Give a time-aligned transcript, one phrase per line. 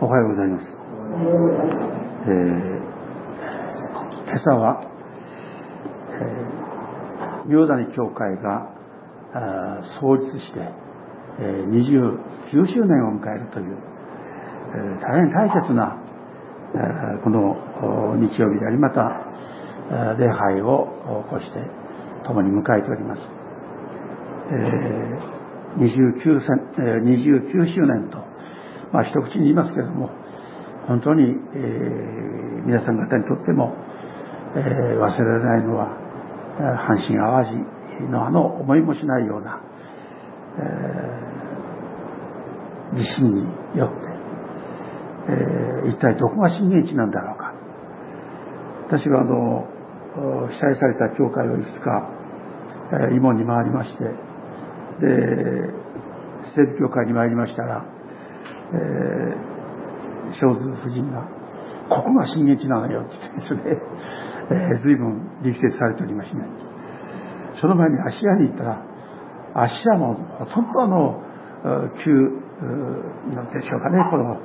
[0.00, 0.66] おはようございます。
[0.66, 2.74] えー、
[4.26, 4.82] 今朝は、
[6.10, 8.74] えー、明谷教会が
[10.00, 10.58] 創立して、
[11.38, 13.78] えー、29周年を迎えるという、
[14.74, 15.96] えー、大変大切な、
[16.74, 17.54] えー、この
[18.16, 19.30] 日曜日であり、また、
[20.18, 20.88] 礼拝を
[21.28, 21.60] 起こして
[22.26, 23.22] 共に迎えております。
[24.50, 26.40] えー、29,
[27.04, 28.33] 29周年と
[28.92, 30.10] まあ、一口に言いますけれども、
[30.86, 33.74] 本当に、えー、皆さん方にとっても、
[34.56, 34.62] えー、
[35.00, 36.04] 忘れられないのは、
[36.88, 39.60] 阪神・淡路のあの思いもしないような、
[40.58, 43.42] えー、地震に
[43.78, 44.14] よって、
[45.26, 47.54] えー、一体どこが震源地なんだろうか。
[48.86, 49.66] 私はあの、
[50.48, 52.10] 被災された教会をいくつか、
[52.92, 54.04] えー、慰問に回りまして、
[55.00, 55.72] で、
[56.54, 57.84] 西部教会に参りましたら、
[58.72, 61.26] えー、小津夫人が、
[61.88, 63.60] ここが震源地なのよって言ってですね、
[64.50, 66.48] えー、随分力説されておりましてね。
[67.60, 68.82] その前に芦屋に行ったら、
[69.54, 71.20] 芦屋もほとんどの
[72.04, 72.10] 旧、
[73.34, 74.38] なんでしょうかね、この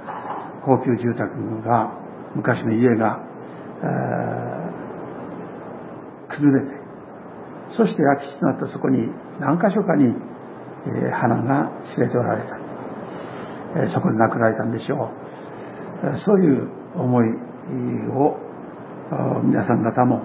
[0.64, 1.92] 高級住宅が、
[2.36, 3.20] 昔の家が、
[6.30, 6.80] 崩れて、
[7.72, 12.58] そして空き地となったそこに何箇所かに、えー、花が連れておられた。
[13.94, 15.09] そこで亡くなられたんでしょ
[16.03, 16.17] う。
[16.25, 17.28] そういう思い
[18.11, 18.38] を
[19.44, 20.22] 皆さん方も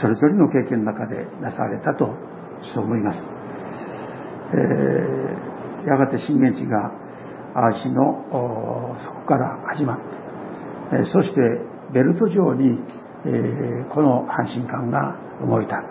[0.00, 2.14] それぞれの経験の中でなされたと
[2.74, 3.18] そう思います。
[4.52, 6.92] えー、やがて震源地が
[7.54, 9.98] 淡路のそこから始まっ
[10.90, 11.40] て、そして
[11.92, 12.78] ベルト上に、
[13.26, 15.82] えこの阪神間が動いた。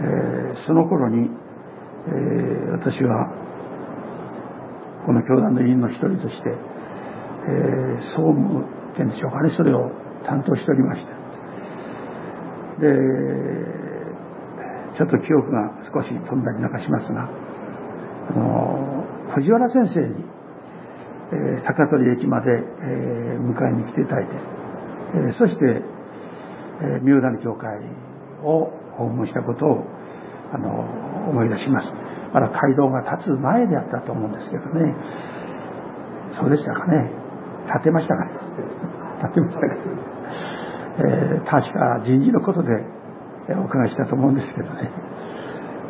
[0.00, 1.30] えその頃に、
[2.08, 2.10] え
[2.72, 3.30] 私は
[5.06, 9.90] この教団の委員の一人として、えー、総務ってんでしょうかね、それを
[10.24, 11.22] 担当しておりました。
[12.80, 12.92] で、
[14.96, 17.28] ちょっと記憶が少し飛んだりなんかしますが、
[18.30, 19.04] あの、
[19.34, 20.24] 藤原先生に、
[21.32, 24.32] えー、高取駅まで、えー、迎えに来ていただいて、
[25.14, 25.82] えー、そして、
[26.82, 27.78] えー、三浦の教会
[28.42, 29.84] を訪問したことを、
[30.52, 32.01] あの、思い出します。
[32.32, 34.94] まだ街道が立つ前であったと思うんですけどね。
[36.34, 37.10] そうでしたかね。
[37.66, 38.30] 立てましたかね。
[39.22, 39.66] 立てましたか、
[40.98, 42.68] えー、確か人事のことで
[43.54, 44.90] お伺いしたと思うんですけどね。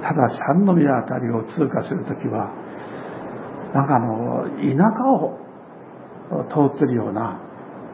[0.03, 2.51] ただ三宮あたりを通過するときは、
[3.73, 5.39] なんかあの、田舎を
[6.71, 7.41] 通ってるような、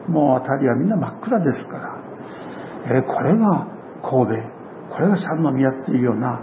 [0.07, 2.01] もう辺りはみんな真っ暗ですから、
[2.95, 3.67] えー、これが
[4.01, 4.59] 神戸、
[4.89, 6.41] これが三宮っていうような、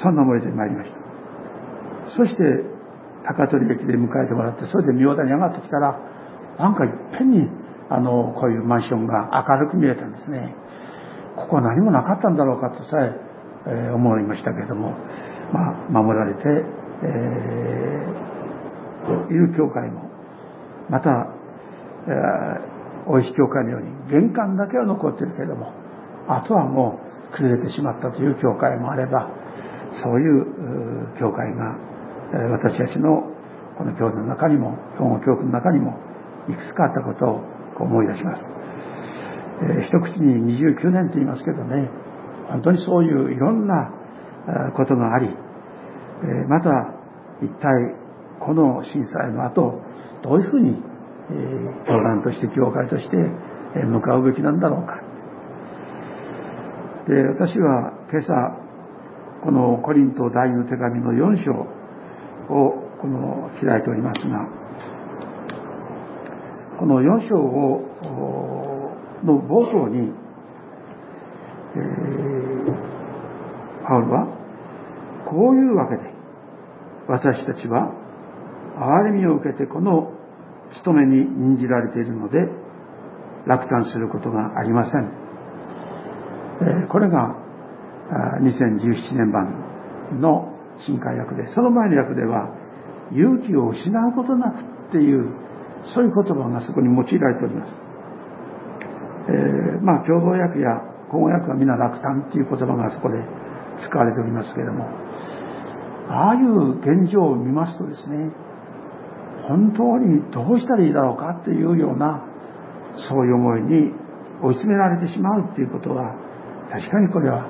[0.00, 1.05] そんな思いで参りました。
[2.16, 2.42] そして
[3.24, 5.98] 高取駅で迎えてもらってそれで明田に上がってきたら
[6.58, 7.48] なんかいっぺんに
[7.90, 10.54] あのこういうマンションが明るく見えたんですね。
[11.36, 13.26] ここは何もなかったんだろうかとさえ
[13.66, 14.94] えー、思いましたけれども
[15.52, 16.40] まあ守られて、
[17.02, 20.08] えー、いる教会も
[20.88, 21.10] また、
[22.06, 25.72] えー、大石教会のように玄関だけは残ってるけれども
[26.28, 27.00] あとはも
[27.32, 29.28] う崩れてしまったという教会もあれば
[30.02, 31.76] そういう教会が
[32.32, 33.22] 私たちの
[33.78, 35.98] この教団の中にも、今日の教訓の中にも、
[36.48, 37.42] いくつかあったことを
[37.84, 38.42] 思い出します。
[39.62, 41.90] えー、一口に29年と言いますけどね、
[42.48, 43.90] 本当にそういういろんな
[44.76, 46.70] ことがあり、えー、また
[47.42, 47.70] 一体
[48.40, 49.82] この震災の後、
[50.22, 53.16] どういうふうに、えー、教団として教会として
[53.84, 55.00] 向かうべきなんだろうか。
[57.08, 58.32] で、私は今朝、
[59.44, 61.66] このコリント第二の手紙の4章、
[62.48, 64.48] をこの開いておりますが、
[66.78, 67.96] この4章を
[69.24, 70.12] の冒頭に、
[71.74, 71.84] えー、
[73.86, 74.26] パウルは、
[75.28, 76.02] こういうわけで、
[77.08, 77.92] 私たちは、
[78.76, 80.12] 憐れみを受けてこの
[80.74, 82.38] 務めに任じられているので、
[83.46, 85.12] 落胆することがありません。
[86.60, 87.36] えー、これが、
[88.40, 92.50] 2017年版の新海訳で、その前の訳では、
[93.12, 95.30] 勇気を失うことなくっていう、
[95.94, 97.72] そういう言葉がそこに用いられております。
[99.28, 100.80] えー、まあ、共同訳や
[101.10, 103.22] 口語訳は皆落胆っていう言葉がそこで
[103.86, 104.86] 使われておりますけれども、
[106.08, 108.30] ああいう現状を見ますとですね、
[109.48, 112.24] 本当にどうしたらいいだろうかっていうような、
[113.08, 113.92] そういう思いに
[114.42, 116.14] 追い詰められてしまうっていうことは、
[116.70, 117.46] 確かにこれは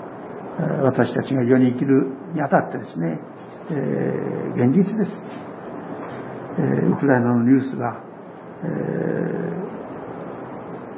[0.83, 3.21] 私たちが世に生きるにあたってですね、
[3.71, 5.13] えー、現実です、
[6.59, 8.01] えー、ウクライナのニュースが、
[8.63, 8.67] え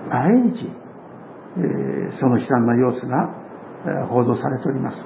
[0.07, 0.67] ー、毎日、
[1.57, 3.31] えー、その悲惨な様子が、
[3.87, 4.99] えー、報道されております、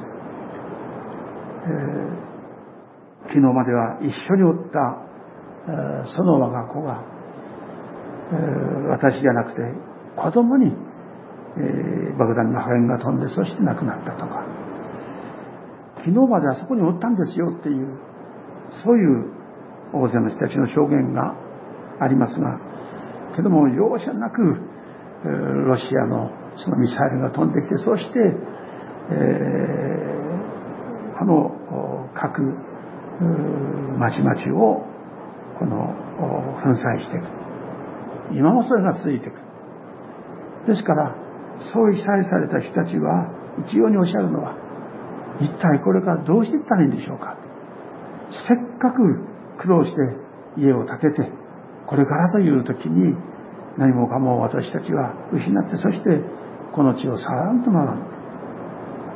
[1.65, 1.67] え
[3.29, 4.99] 昨日までは一緒におった、
[5.69, 7.05] えその我が子が、
[8.33, 8.37] え
[8.89, 9.63] 私じゃなくて
[10.17, 10.75] 子供に、
[11.57, 11.61] え
[12.19, 14.62] 爆弾の破片が飛んでそして亡くなったとか。
[16.05, 17.99] 昨日まであそこにおったんですよっていう
[18.85, 19.33] そういう
[19.95, 21.35] 大勢の人たちの証言が
[22.01, 22.59] ありますが
[23.37, 24.43] けども容赦なく
[25.67, 32.43] ロシアのそのミサイルが飛んできてそして、えー、この各
[33.99, 34.85] 町々を
[35.59, 35.95] この
[36.63, 37.27] 粉砕していく
[38.37, 39.35] 今もそれが続いていく。
[40.67, 41.15] ですから
[41.73, 43.29] そう被災された人たちは
[43.67, 44.57] 一様におっしゃるのは
[45.43, 47.37] 一体これからどうしていったらいいんでしょうか？
[48.49, 49.21] せっかく
[49.59, 49.97] 苦労して
[50.57, 51.31] 家を建てて
[51.87, 53.15] これからという時に
[53.77, 56.21] 何もかも私たちは失ってそして
[56.75, 57.99] この地をさらんとならん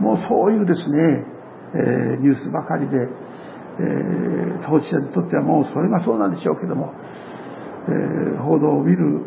[0.00, 1.24] もうそういうですね、
[1.74, 6.92] えー、ニュースばかりで、えー、当事者にとってはもうそれがそうなんでしょうけども、
[7.88, 9.24] えー、報道を見る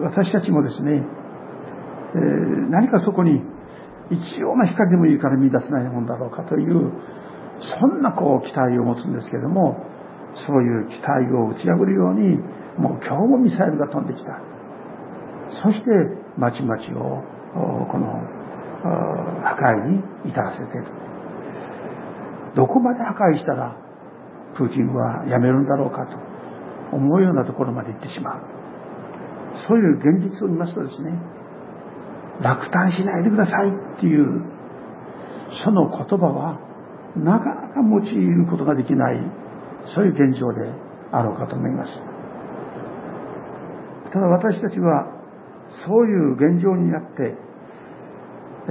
[0.00, 1.04] 私たちもですね、
[2.14, 2.18] え、
[2.70, 3.42] 何かそこに
[4.10, 6.92] 一応な光でもいいから見出せないもんだろうかという
[7.60, 9.78] そんなこう期待を持つんですけども
[10.46, 12.36] そういう期待を打ち破るように
[12.76, 14.40] もう今日もミサイルが飛んできた
[15.62, 15.90] そして
[16.36, 17.22] 町々を
[17.86, 18.44] この
[18.82, 20.86] 破壊に至らせている。
[22.56, 23.76] どこまで破壊したら
[24.56, 26.16] プーチンはやめるんだろうかと
[26.96, 28.42] 思うようなところまで行ってしまう。
[29.66, 31.10] そういう現実を見ますとですね
[32.40, 34.42] 落胆しないでくださいっていう
[35.64, 36.58] その言葉は
[37.16, 39.20] なかなか用いることができない
[39.94, 40.60] そういう現状で
[41.12, 41.92] あろうかと思います。
[44.12, 45.06] ただ私たちは
[45.86, 47.34] そういう現状になって、
[48.68, 48.70] え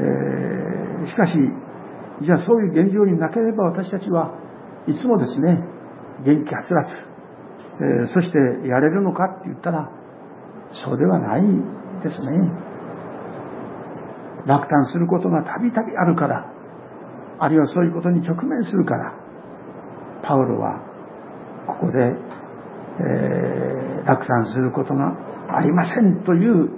[1.04, 1.34] ー、しかし
[2.22, 4.34] じゃあそういう現状になければ私たちは
[4.88, 5.60] いつもですね
[6.26, 8.38] 元気はつらつ、えー、そして
[8.68, 9.90] やれるのかって言ったら
[10.86, 11.42] そうではない
[12.04, 12.73] ですね。
[14.46, 16.52] 落胆することがたびたびあるから
[17.40, 19.14] あるいはそういうことに直面するから
[20.24, 20.80] パウロは
[21.68, 25.16] ここで、えー、落胆することが
[25.58, 26.70] ありませんという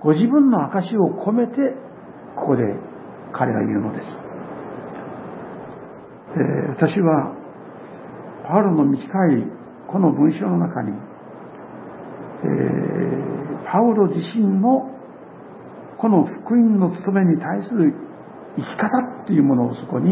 [0.00, 1.52] ご自分の証を込めて
[2.36, 2.62] ここで
[3.32, 4.08] 彼が言うのです、
[6.34, 7.34] えー、私は
[8.46, 10.92] パウロの短いこの文章の中に、
[12.44, 14.97] えー、パウロ自身の
[15.98, 17.92] この福音の務めに対する
[18.56, 20.10] 生き方っていうものをそこに、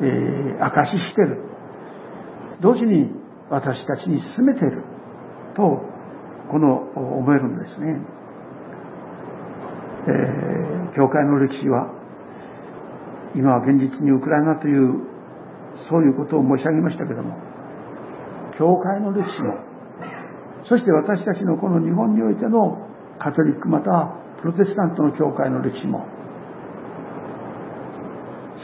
[0.00, 1.52] えー、証ししてる。
[2.60, 3.10] 同時に
[3.50, 4.82] 私たちに進めている
[5.56, 5.82] と
[6.50, 8.00] この思えるんですね、
[10.08, 11.92] えー、教会の歴史は
[13.34, 15.06] 今は現実にウクライナという
[15.88, 17.36] そういうことを申し上げましたけども
[18.58, 19.54] 教会の歴史も
[20.68, 22.86] そして私たちのこの日本においての
[23.18, 26.06] カトリックまたはプロテスタントの教会の歴史も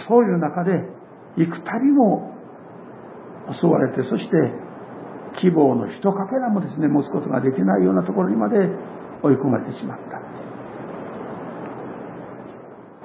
[0.09, 0.73] そういう中で
[1.37, 2.35] 幾たびも
[3.61, 4.37] 襲われてそして
[5.41, 8.57] 希望の一かけらもですね持つことができないようなところにまで
[9.23, 10.19] 追い込まれてしまった、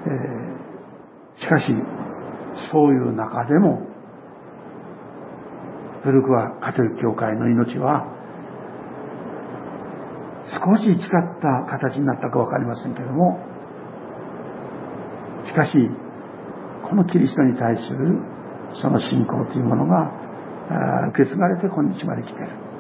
[0.06, 1.66] えー、しかし
[2.72, 3.88] そういう中でも
[6.04, 8.23] 古くはカトリック教会の命は
[10.64, 10.98] 少し違っ
[11.42, 13.38] た形になったか分かりませんけども
[15.46, 15.72] しかし
[16.90, 18.20] このキリストに対する
[18.82, 20.12] その信仰というものが
[21.10, 22.74] 受け継がれて今日まで来ている。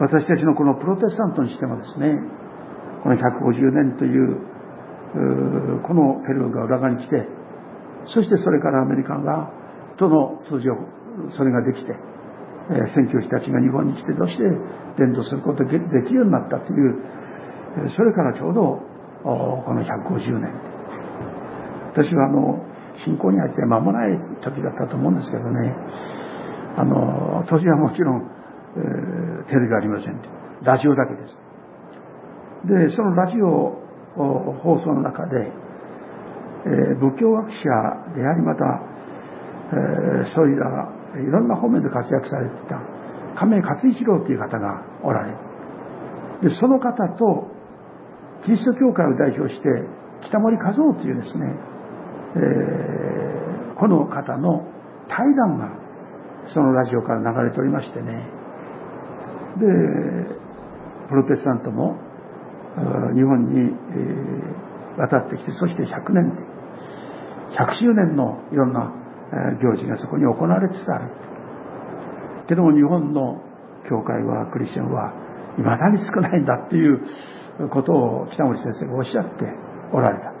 [0.00, 2.18] 私たちのこのプロテスタントにしてもですね
[3.04, 7.28] この150年というこのペルーが裏側に来て
[8.06, 9.52] そしてそれからアメリカが
[9.98, 10.72] との通常
[11.36, 11.92] それができて
[12.94, 14.44] 選挙師たちが日本に来てどうして
[14.98, 18.80] 伝道することができるようになったというそれからちょうど
[19.22, 20.72] この150年。
[21.92, 22.64] 私はあの
[23.04, 25.74] 信仰に入って間もない時だったと思うんですけどね。
[26.76, 28.30] あの当時はもちろん、
[28.76, 30.18] えー、テレビありません
[30.62, 31.36] ラジオだけです。
[32.66, 33.82] でそのラジオ
[34.62, 35.52] 放送の中で、
[36.66, 37.58] えー、仏教学者
[38.14, 38.64] でありまた、
[39.72, 40.60] えー、そういう
[41.20, 43.02] いろんな方面で活躍されていた。
[43.34, 45.36] 亀井勝一郎という方がおられる
[46.42, 47.48] でその方と
[48.44, 49.68] キリスト教会を代表して
[50.26, 51.54] 北森和夫というですね、
[52.36, 54.66] えー、この方の
[55.08, 55.70] 対談が
[56.52, 58.26] そのラジオから流れておりましてね。
[59.58, 59.66] で
[61.08, 61.96] プロテスタントも
[63.14, 63.70] 日本に
[64.96, 66.32] 渡ってきてそして100年
[67.50, 69.01] 100周年のいろんな
[69.60, 71.10] 行事がそこに行われつつある
[72.48, 73.40] けども日本の
[73.88, 75.12] 教会はクリスチャンは
[75.58, 77.00] いまだに少ないんだっていう
[77.70, 79.44] ことを北森先生がおっしゃって
[79.92, 80.32] おられた。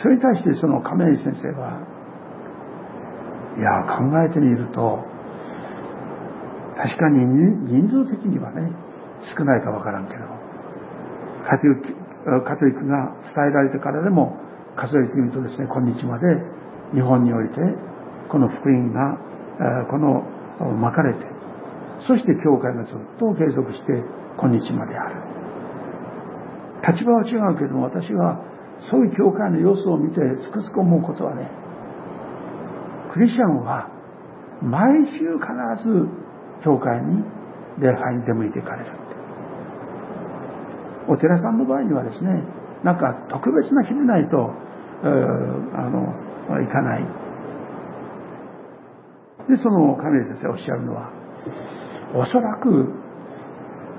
[0.00, 1.78] それに対してその亀井先生は
[3.58, 5.04] いや考えてみると
[6.76, 7.24] 確かに
[7.68, 8.72] 人数的にはね
[9.36, 10.24] 少ないかわからんけど
[11.44, 14.36] カトリックが伝えられてからでも
[14.76, 16.26] 数えてみるとですね今日まで
[16.94, 17.60] 日本において
[18.28, 19.18] この福音が
[19.90, 20.22] この
[20.76, 21.26] 巻かれて
[22.06, 23.92] そして教会がずっと継続して
[24.36, 25.32] 今日まである。
[26.82, 28.42] 立場は違うけども私は
[28.90, 31.48] そういう教会の様子を見てつくづく思うことはね
[33.12, 33.88] クリスチャンは
[34.60, 35.46] 毎週必
[35.86, 36.08] ず
[36.64, 37.22] 教会に
[37.78, 38.90] 礼拝に出向いていかれる
[41.08, 42.42] お寺さんの場合にはですね
[42.82, 44.50] なんか特別な日でないと、
[45.02, 46.14] えー、あの
[46.48, 47.06] 行かない。
[49.48, 51.10] でその亀井先生おっしゃるのは
[52.14, 52.68] おそらく、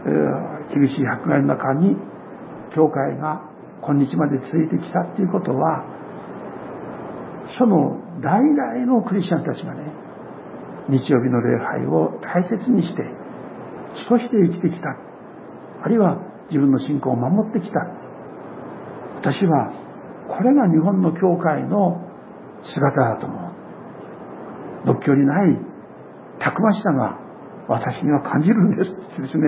[0.06, 1.08] えー、厳しい。
[1.08, 1.98] 迫害の中に
[2.76, 3.50] 教会が
[3.82, 4.70] 今日まで続い。
[4.70, 5.26] てきたってい。
[5.26, 5.84] うことは
[7.58, 9.92] その代々のクリスチャンたちがね
[10.90, 13.04] 日曜日の礼拝を大切にして
[14.10, 14.98] そして生きてきた
[15.84, 15.98] あるい。
[15.98, 17.80] は自分の信仰を守ってきた
[19.16, 19.72] 私は
[20.28, 22.13] これが日本の教会の
[22.64, 23.52] 姿と思
[24.86, 24.94] う。
[24.96, 25.58] 仏教にない
[26.40, 27.18] たくましさが
[27.68, 29.44] 私には感じるんですってですね、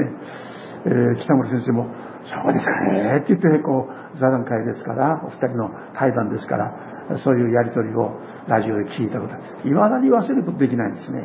[0.86, 1.88] えー、北森先生も
[2.24, 8.18] そうですかねって言ってこう座談会ですからお二人の対談ですからそういうやり取りを
[8.48, 9.36] ラジオで聞いたこと
[9.68, 11.22] いまだに忘れることできないんですね。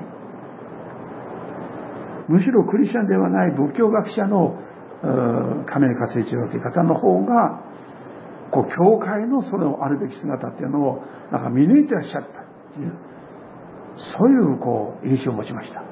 [2.29, 4.55] むしろクリスチャンではない仏教学者の
[5.67, 7.70] 亀井勝一郎という方の方が
[8.51, 12.93] こう教会のそのあるべき姿っていうのをなんか見抜いてらっしゃったっていう
[14.19, 15.83] そういうこう印象を持ちました。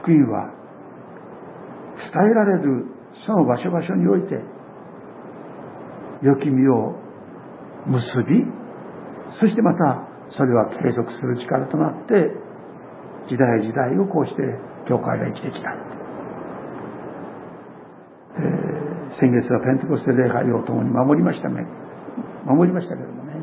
[0.00, 0.52] 福音は
[1.98, 2.86] 伝えられる
[3.26, 4.36] その場所場所において
[6.22, 6.94] 良き実を
[7.86, 8.44] 結び
[9.38, 12.14] そしてまたそれは継続する力となって
[13.28, 14.42] 時代時代をこうして
[14.88, 15.70] 教会が生きてきた、
[18.36, 21.66] えー、先月はペンテコステ礼拝を共に守りましたね。
[22.46, 23.42] 守りましたけどもね。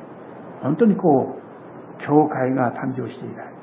[0.63, 3.55] 本当にこう教会が誕生して以来。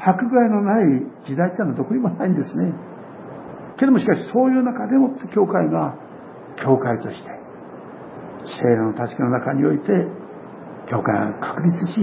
[0.00, 2.72] 迫害のない時代ってのはどこにもないんですね。
[3.76, 5.94] けどもしかしそういう中でもって教会が
[6.56, 7.28] 教会として
[8.46, 9.84] 聖霊の助けの中において
[10.88, 12.00] 教会が確立し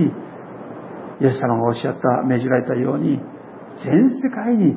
[1.22, 3.17] イエス様がおっしゃった命じられたように
[3.81, 4.75] 全世界に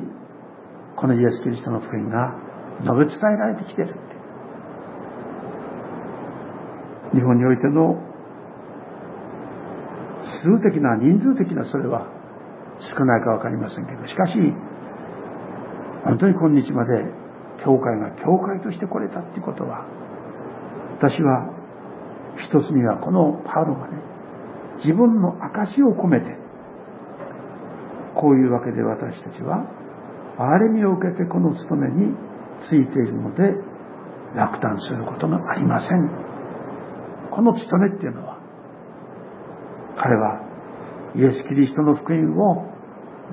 [0.95, 2.46] このイエス・キリストの福音が
[2.81, 4.17] 述べ伝えられてきてるって。
[7.13, 8.01] 日本においての
[10.43, 12.07] 数的な人数的なそれは
[12.79, 14.33] 少ないか分かりませんけどしかし
[16.03, 17.03] 本当に今日まで
[17.63, 19.85] 教会が教会として来れたってことは
[20.97, 21.49] 私は
[22.37, 23.97] 一つにはこのパウロがね
[24.77, 26.37] 自分の証を込めて
[28.15, 29.65] こういうわけで私たちは
[30.37, 32.13] 憐れみを受けてこの務めに
[32.67, 33.43] ついているので
[34.35, 36.27] 落胆することがありません。
[37.31, 38.39] この務めっていうのは
[39.97, 40.41] 彼は
[41.15, 42.65] イエス・キリストの福音を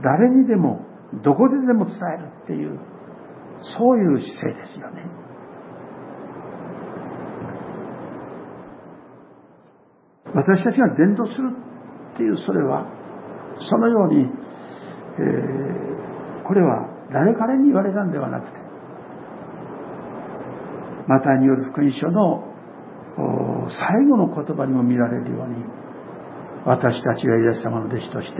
[0.02, 0.80] 誰にでも
[1.22, 2.78] どこででも伝えるっていう
[3.78, 5.04] そういう姿勢ですよね。
[10.34, 11.50] 私たちが伝道する
[12.14, 12.86] っていうそれは
[13.60, 18.63] そのように、えー、これは誰彼に言われたんではなくて
[21.06, 22.44] マタイによる福音書の
[23.68, 25.64] 最後の言葉にも見られるように
[26.64, 28.36] 私たちがイエス様の弟子として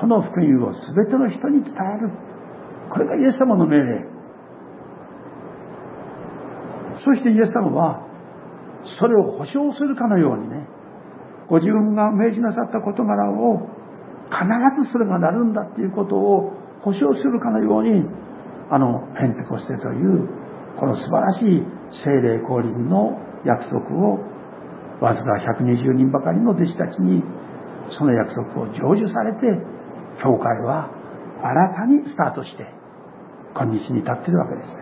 [0.00, 2.10] この福音を全ての人に伝える。
[2.90, 4.14] これがイエス様の命令。
[7.04, 8.02] そしてイエス様は
[8.98, 10.66] それを保証するかのようにね
[11.48, 13.68] ご自分が命じなさった事柄を
[14.30, 14.44] 必
[14.84, 18.04] ずそれがなるんだっていうことを保証するかのように
[18.70, 20.28] あのペンテコステという
[20.78, 21.62] この素晴らしい
[22.04, 24.18] 精霊降臨の約束を
[25.00, 27.22] わずか120人ばかりの弟子たちに
[27.90, 29.40] その約束を成就されて
[30.22, 30.90] 教会は
[31.42, 32.66] 新たにスタートして
[33.54, 34.72] 今日に至っているわけです。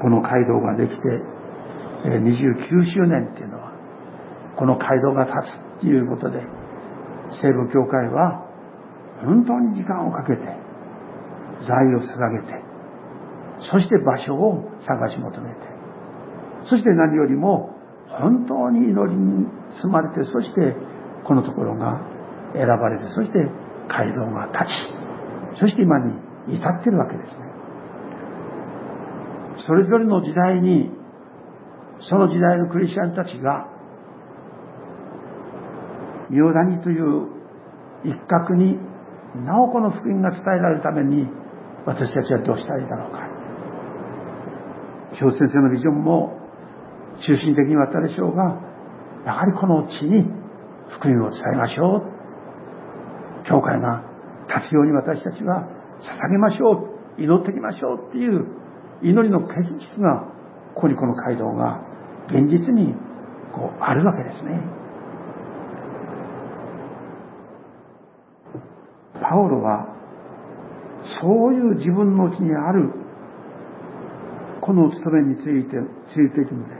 [0.00, 1.02] この街道ができて
[2.04, 3.72] 29周年っていうのは
[4.56, 6.40] この街道が立つっていうことで
[7.30, 8.44] 西部教会は
[9.24, 10.42] 本当に時間をかけて
[11.66, 12.65] 財を捧げて
[13.60, 15.56] そして場所を探し求めて。
[16.64, 17.76] そして何よりも
[18.08, 19.46] 本当に祈りに
[19.82, 20.74] 包まれてそして
[21.24, 22.00] このところが
[22.54, 23.38] 選ばれてそして
[23.88, 24.64] 街道が立
[25.56, 27.36] ちそして今に至ってるわけですね。
[29.66, 30.90] それぞれの時代に
[32.00, 33.68] その時代のクリスチャンたちが
[36.30, 37.28] 妙谷という
[38.04, 38.78] 一角に
[39.44, 41.26] なおこの福音が伝えられるために
[41.86, 43.25] 私たちはどうしたらいいだろうか。
[45.14, 46.38] 先生のビジョンも
[47.26, 48.60] 中心的にはあったでしょうが
[49.24, 50.24] やはりこの地に
[50.98, 52.16] 福音を伝えましょう。
[53.48, 54.02] 教会が
[54.48, 55.66] 立つように私たちは
[56.00, 57.22] 捧げましょう。
[57.22, 58.46] 祈ってきましょうっていう
[59.02, 60.26] 祈りの結実が
[60.74, 61.80] ここにこの街道が
[62.28, 62.94] 現実に
[63.52, 64.60] こうあるわけですね。
[69.20, 69.88] パオロは
[71.20, 72.92] そういう自分のうちにある
[74.66, 75.76] この務めについて
[76.12, 76.74] ついているので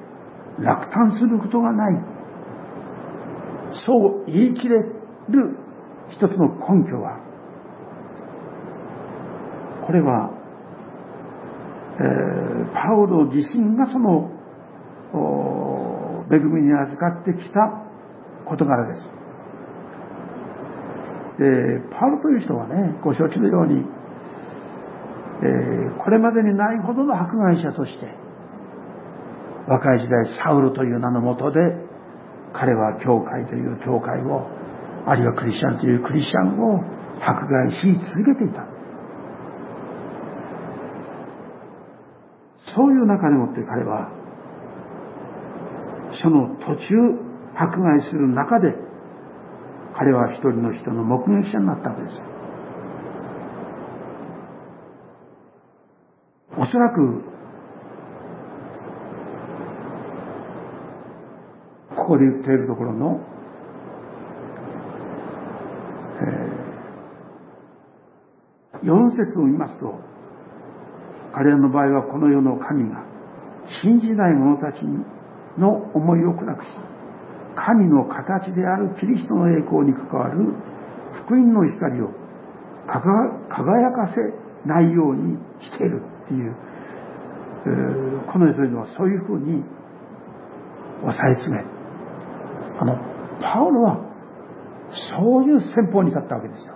[0.59, 2.03] 落胆することがない
[3.87, 4.93] そう言い切れる
[6.11, 7.21] 一つの根拠は
[9.87, 10.31] これは、
[11.95, 14.37] えー、パウロ自身がその
[16.29, 17.87] 恵みに預かってきた
[18.45, 19.03] 事柄です。
[21.39, 21.45] で、
[21.95, 23.85] パウロという人はね、ご承知のように、
[25.43, 28.27] え、これまでにないほどの迫害者として、
[29.67, 31.59] 若い時代サウルという名のもとで
[32.53, 34.47] 彼は教会という教会を
[35.07, 36.81] あるいはクリスチャンというクリスチャンを
[37.21, 37.77] 迫害し
[38.15, 38.65] 続けていた。
[42.75, 44.11] そういう中でもって彼は
[46.23, 46.95] その途中
[47.55, 48.75] 迫害する中で
[49.97, 52.36] 彼は一人の人の目撃者になったわけです。
[56.59, 57.23] おそらく
[61.97, 63.21] ここで言っているところの、
[66.23, 70.01] えー、4節を見ますと、
[71.35, 73.05] 彼らの場合はこの世の神が
[73.83, 74.81] 信じない者たち
[75.59, 76.69] の思いを暗くし、
[77.55, 80.55] 神の形であるキリストの栄光に関わる
[81.27, 82.11] 福音の光を
[82.87, 86.16] 輝かせないようにしている。
[86.27, 86.57] っていう、
[87.67, 89.63] えー、この世というのはそういうふうに
[91.03, 91.77] 押さえ詰め
[92.79, 92.97] あの、
[93.41, 94.01] パウロは、
[95.19, 96.75] そういう戦法に立ったわけですよ。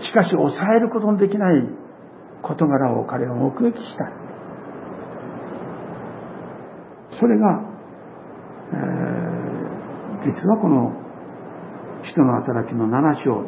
[0.00, 1.62] しかし、抑えることのできない
[2.42, 4.12] 事柄を彼は目撃した。
[7.18, 7.62] それが、
[8.72, 10.92] えー、実はこの、
[12.02, 13.44] 人の働きの7章、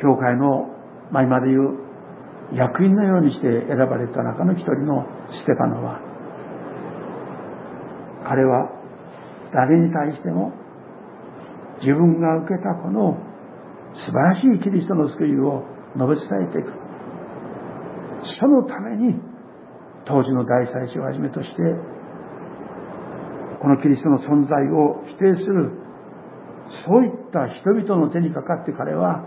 [0.00, 0.73] 教会の、
[1.14, 6.00] まあ、今で言う、役員のようにして選ばれた中の一人のステパノは、
[8.26, 8.68] 彼は
[9.52, 10.52] 誰に対しても
[11.80, 13.16] 自分が受けたこの
[13.94, 15.62] 素晴らしいキリストの救いを
[15.94, 16.72] 述べ伝えていく。
[18.40, 19.14] そのために
[20.06, 21.56] 当時の大祭司をはじめとして
[23.60, 25.70] このキリストの存在を否定する
[26.86, 29.24] そういった人々の手にかかって彼は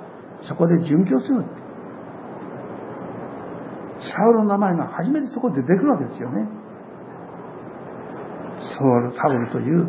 [0.49, 1.66] そこで殉教する。
[4.17, 6.49] サウロの名前が初めてそこで出てくるわけですよね。
[8.57, 9.85] ソウル・サウルという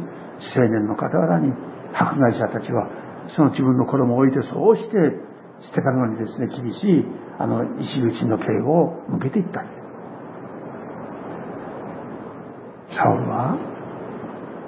[0.55, 1.51] 青年の傍らに
[1.95, 2.91] 迫害者たちは
[3.35, 4.97] その自分の衣を置いてそうして
[5.61, 7.05] 捨てかのにですね厳しい
[7.39, 9.65] あの石口の刑を向けていった
[12.95, 13.57] サウルは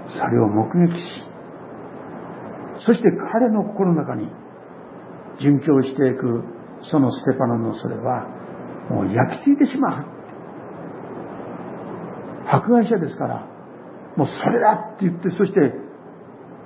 [0.08, 1.04] それを目撃し
[2.86, 4.26] そして彼の心の中に
[5.38, 6.44] 殉教していく
[6.82, 8.39] そのステパノのそれは
[8.90, 10.06] もう焼き付いてしまう
[12.52, 13.46] 迫害者ですから
[14.16, 15.60] もうそれだって言って、そして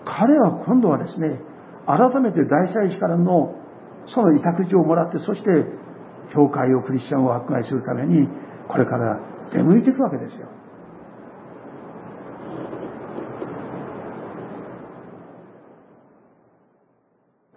[0.04, 1.40] 彼は今度はですね、
[1.86, 3.54] 改めて大祭司からの
[4.06, 5.48] その委託状をもらって、そして
[6.32, 8.28] 教会をクリスチャンを迫害するために、
[8.68, 9.20] これから
[9.52, 10.48] 出向いていくわけですよ。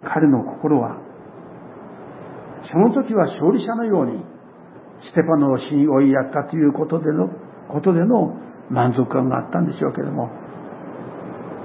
[0.02, 0.96] 彼の心は、
[2.70, 4.24] その時は勝利者のように、
[5.00, 7.28] ステパノを死に追いやったということでの、
[7.68, 8.36] ことでの
[8.70, 10.30] 満足感があったんでしょうけれども、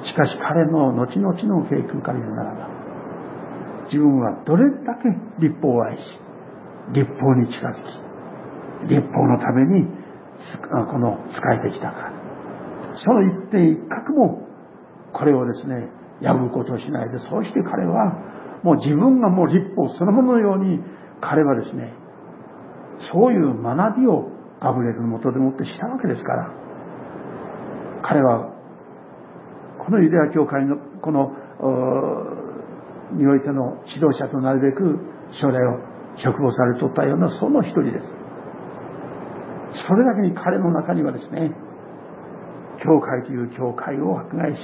[0.04, 2.70] しかし彼の後々の経験から言うならば、
[3.86, 6.02] 自分はどれだけ立法を愛し、
[6.94, 9.88] 立法に近づき、立法のために、
[10.70, 12.24] この使えてきたか。
[12.96, 14.48] その一点一角も
[15.14, 15.90] これをですね
[16.22, 20.80] 破ることをしないでそうして彼はもう自分がもう立法そのもののように
[21.22, 21.94] 彼はですね
[23.12, 24.30] そういう学びを
[24.62, 26.52] ガブレルのもとでもってしたわけですから
[28.02, 28.54] 彼は
[29.86, 31.32] このユダヤ教会のこの
[33.12, 35.00] においての指導者となるべく
[35.32, 38.24] 将来を嘱望されとったようなその一人です。
[39.88, 41.52] それだけに彼の中にはですね、
[42.84, 44.60] 教会という教会を迫害し、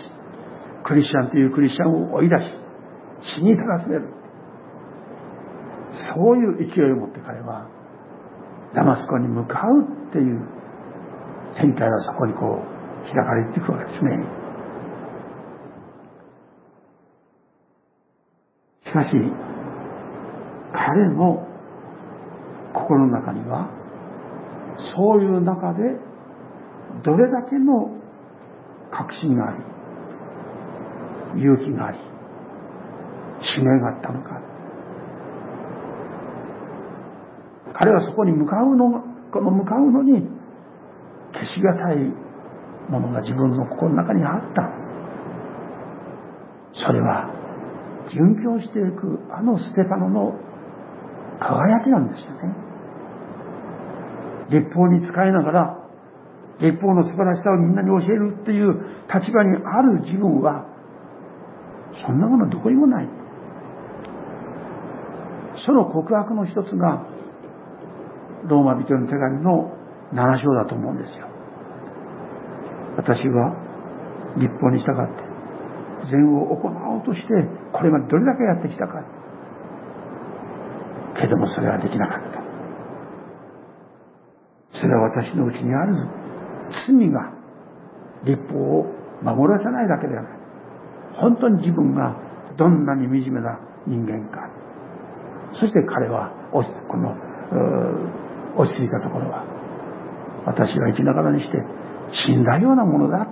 [0.84, 2.44] クリスチャンというクリスチャンを追い出し、
[3.38, 4.08] 死に至らせる。
[6.16, 7.68] そういう勢いを持って彼は、
[8.74, 10.48] ダマスコに向かうっていう
[11.60, 14.12] 展開はそこにこう、開かれていくわけですね。
[18.86, 19.10] しかし、
[20.74, 21.48] 彼の
[22.74, 23.70] 心の中には、
[24.96, 25.80] そういう中で、
[27.04, 27.90] どれだけの
[28.92, 29.54] 確信があ
[31.36, 32.00] り、勇気があり、
[33.42, 34.42] 使命があったのか。
[37.80, 40.28] 彼はそこに向かうの、この向かうのに、
[41.32, 41.98] 消しがたい
[42.90, 44.70] ものが自分の心の中にあった。
[46.74, 47.32] それは、
[48.10, 50.34] 殉教していくあのステパノの
[51.40, 52.54] 輝きなんですよね。
[54.50, 55.78] 立法に使いながら、
[56.60, 58.74] 立法の素晴らしさをみんなに教えるっていう
[59.08, 60.66] 立場にある自分は、
[62.06, 63.10] そんなものどこにもない。
[65.66, 67.06] その告白の一つが、
[68.48, 69.72] ローマ人の手紙の
[70.14, 71.28] 7章だと思うんですよ。
[72.98, 73.56] 私は
[74.38, 75.24] 立法に従って、
[76.12, 77.28] 善を行おうとして、
[77.74, 79.04] これまでどれだけやってきたか。
[81.16, 82.50] けどもそれはできなかった。
[84.80, 86.08] それは私のうちにある
[86.88, 87.34] 罪が
[88.24, 88.86] 立法を
[89.22, 90.32] 守らせないだけではない。
[91.16, 92.16] 本当に自分が
[92.58, 94.50] どんなに惨めな人間か。
[95.54, 97.16] そして彼は、この、
[98.60, 99.46] 落ち着いたところは、
[100.46, 101.58] 私は生きながらにして
[102.12, 103.26] 死んだようなものだ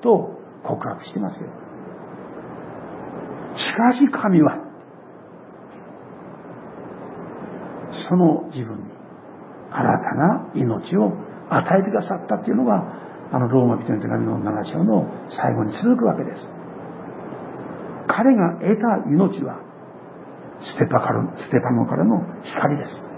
[0.00, 0.30] と
[0.62, 1.48] 告白してますよ。
[3.56, 4.58] しかし神は、
[8.08, 8.84] その自分に
[9.70, 11.12] 新たな命を
[11.50, 12.78] 与えてくださったっていうのが、
[13.32, 16.46] あのローマ人の手紙の7章の最後に続くわけです。
[18.06, 19.58] 彼が得た命は、
[20.60, 23.13] ステパからステパノからの光です。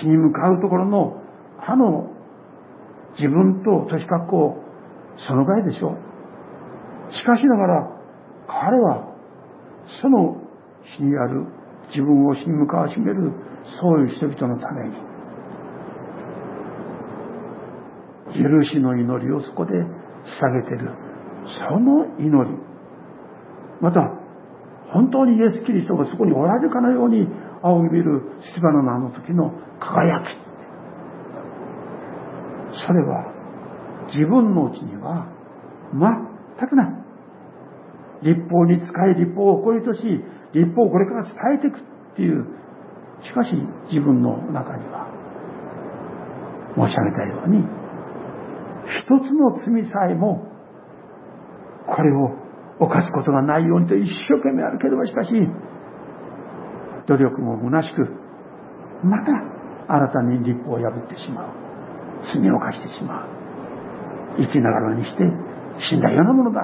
[0.00, 1.22] 死に向かうところの、
[1.58, 2.10] あの、
[3.16, 4.64] 自分と年格好、
[5.26, 7.12] そのぐらいでしょう。
[7.12, 7.88] しかしながら、
[8.46, 9.14] 彼は、
[10.00, 10.36] その
[10.96, 11.46] 死にある
[11.88, 13.32] 自分を死に向かわしめる、
[13.80, 14.94] そういう人々のために、
[18.32, 20.92] 許しの祈りをそこで捧げてる。
[21.46, 22.56] その祈り。
[23.80, 24.00] また、
[24.92, 27.26] 本当にイエス・キリストがそこにおられるかのように
[27.62, 30.50] 仰ぎ見るステバノのあの時の輝き。
[32.86, 33.32] それは
[34.12, 35.26] 自分のうちには
[35.92, 37.00] 全くない。
[38.22, 40.00] 立法に使い立法を誇りとし、
[40.52, 42.46] 立法をこれから伝えていくっていう、
[43.22, 43.50] しかし
[43.88, 45.08] 自分の中には、
[46.76, 47.64] 申し上げたように、
[48.84, 50.46] 一つの罪さえも、
[51.86, 52.36] これを
[52.78, 55.30] 犯すことがないようにと一生懸命あるけども、しかし、
[57.10, 58.08] 努力も虚しく、
[59.02, 59.32] また
[59.92, 61.48] 新たに立法を破ってしまう。
[62.32, 63.28] 罪を犯してしまう。
[64.38, 65.24] 生きながらにして
[65.90, 66.60] 死んだようなものだ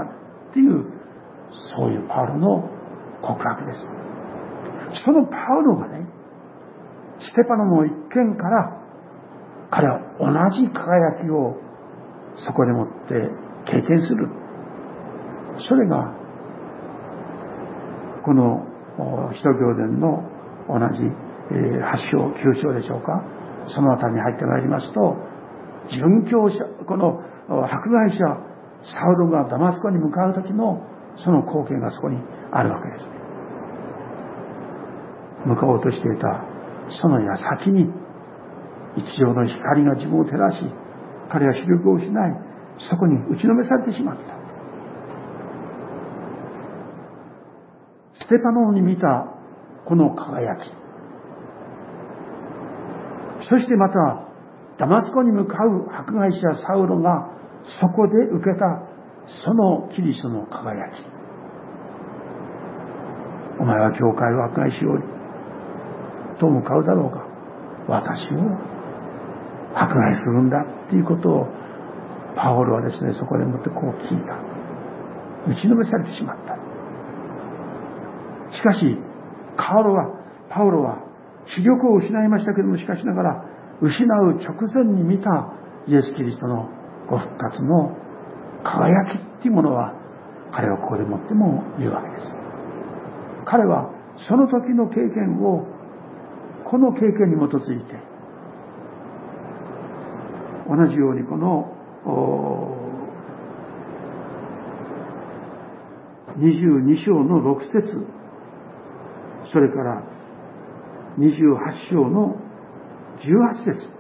[0.50, 0.84] っていう、
[1.74, 2.70] そういうパウロの
[3.22, 3.84] 告白です。
[5.04, 6.06] そのパウロがね、
[7.18, 8.82] ステパノの一件から、
[9.70, 11.56] 彼は同じ輝きを
[12.36, 13.14] そこでもって
[13.64, 14.28] 経験する。
[15.58, 16.14] それが、
[18.24, 18.64] この
[19.32, 20.35] 使徒行伝の
[20.68, 23.22] 同じ8章、9章でしょうか。
[23.68, 25.16] そのあたりに入ってまいりますと、
[25.88, 28.18] 殉教者、この迫害者、
[28.82, 30.80] サウロがダマスコに向かう時の
[31.16, 32.20] その光景がそこに
[32.52, 33.10] あるわけです。
[35.46, 36.44] 向かおうとしていた
[37.00, 37.90] その矢先に
[38.96, 40.58] 一条の光が自分を照らし、
[41.30, 42.12] 彼は視力を失い、
[42.88, 44.36] そこに打ちのめされてしまった。
[48.24, 49.35] ステパノに見た
[49.86, 50.70] この輝き。
[53.48, 54.26] そしてまた、
[54.78, 57.30] ダマスコに向かう迫害者サウロが
[57.80, 58.82] そこで受けた
[59.44, 61.02] そのキリストの輝き。
[63.58, 67.26] お前は教会を迫害しようと向かうだろうか。
[67.88, 68.76] 私を
[69.74, 71.46] 迫害するんだっていうことを
[72.34, 74.36] パオロはですねそこでもってこう聞いた
[75.50, 76.56] 打ちのめされてしまった
[78.56, 78.80] しかし
[79.56, 80.06] パオロは
[80.50, 80.98] パオロは
[81.46, 83.44] 視力を失いましたけどもしかしながら
[83.80, 85.52] 失う直前に見た
[85.86, 86.68] イエス・キリストの
[87.08, 87.96] ご復活の
[88.64, 89.94] 輝きっていうものは
[90.52, 92.32] 彼はここでもっても言うわけです。
[93.44, 93.90] 彼は
[94.28, 95.66] その時の経験を
[96.64, 97.94] この経験に基づいて
[100.68, 101.72] 同じようにこの
[106.38, 108.06] 22章の6節
[109.52, 110.02] それから
[111.18, 112.36] 28章の
[113.20, 113.96] 18節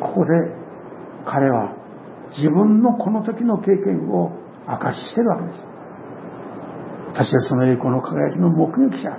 [0.00, 0.30] ここで
[1.24, 1.74] 彼は
[2.36, 4.32] 自分のこの時の経験を
[4.68, 5.64] 明かししてるわけです。
[7.08, 9.10] 私はその栄光の輝きの目撃者。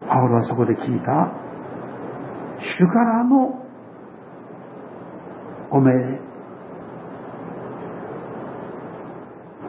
[0.00, 1.50] パウロはそこで聞いた
[2.58, 3.64] 主からの
[5.70, 6.29] ご命令。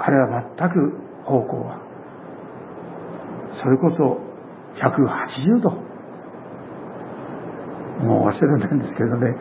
[0.03, 1.77] 彼は全く方向は、
[3.61, 4.17] それこそ
[4.81, 5.69] 180度。
[8.01, 9.35] もう忘れないんですけどね、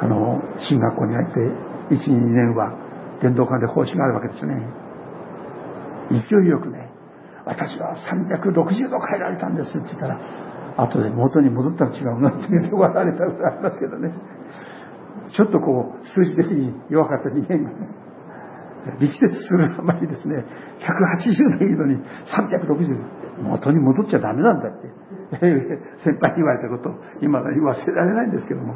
[0.00, 1.40] あの、進学校に入って、
[1.94, 2.72] 1、2年は
[3.20, 4.54] 電動館で奉仕があるわけですね。
[6.12, 6.90] 勢いよくね、
[7.44, 10.18] 私は360度変えられたんですって言ったら、
[10.78, 14.14] 後で元に戻ったら違うなって言って笑われたことありますけどね。
[15.36, 18.07] ちょっとこう、数字的に弱かった人間がね、
[19.00, 20.44] 力説するあまりですね、
[20.80, 21.96] 180でいいのに
[22.26, 24.88] 360、元に戻っちゃダメなんだって、
[26.04, 28.74] 先輩に言われたことを今だに忘れられないんですけども、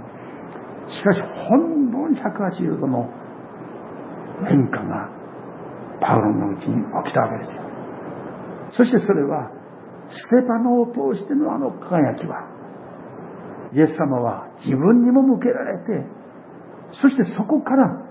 [0.86, 3.08] しかし本当に180度の
[4.44, 5.08] 変化が
[6.00, 7.62] パウロのうちに起きたわけですよ。
[8.70, 9.50] そしてそれは、
[10.10, 12.48] ステパノを通してのあの輝きは、
[13.72, 16.06] イエス様は自分にも向けられて、
[16.92, 18.04] そしてそこから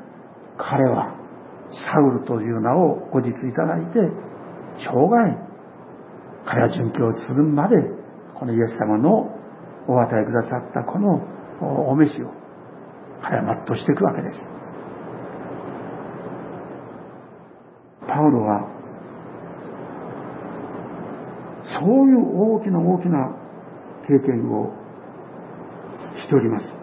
[0.58, 1.21] 彼は
[1.72, 4.00] サウルという名を後日いただいて、
[4.78, 5.38] 生涯、
[6.46, 7.78] 彼は殉教するまで、
[8.36, 9.30] このイエス様の
[9.88, 11.22] お与えくださったこの
[11.90, 12.32] お召しを、
[13.22, 14.38] 彼は全うしていくわけです。
[18.08, 18.68] パウロは、
[21.80, 23.32] そういう大きな大きな
[24.08, 24.74] 経験を
[26.18, 26.81] しております。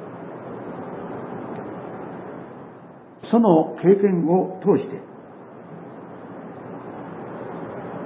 [3.30, 5.00] その経験を通して、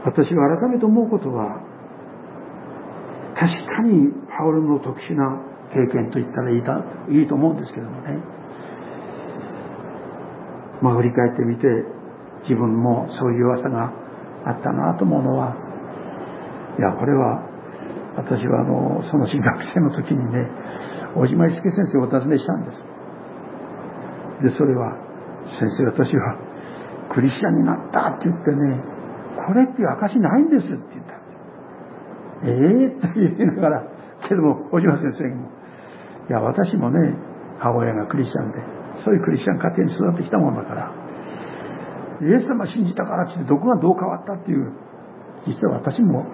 [0.05, 1.61] 私が改めて思うことは、
[3.39, 5.41] 確かにパウロの特殊な
[5.73, 8.19] 経験と言ったらいいだいいと思うんですけどもね。
[10.83, 11.67] まあ振り返ってみて、
[12.43, 13.93] 自分もそういう噂が
[14.45, 15.55] あったなと思うのは、
[16.79, 17.49] いや、これは、
[18.17, 20.49] 私はあの、その新学生の時にね、
[21.15, 22.79] 小島一介先生をお尋ねしたんです。
[24.43, 24.97] で、それは、
[25.47, 26.37] 先生私は
[27.13, 28.81] クリスチャンになったって言ってね、
[29.47, 31.43] これっていう証ないんですって言ったんです。
[32.45, 33.93] ええー、って言いながら、
[34.29, 35.51] けども、小島先生も、
[36.29, 36.99] いや、私もね、
[37.59, 38.59] 母親がクリスチャンで、
[39.05, 40.93] そういうクリスチャン家庭に育ってきたもんだから、
[42.23, 44.73] イエス様信じたからってどこがどう変わったっていう、
[45.47, 46.25] 実は私も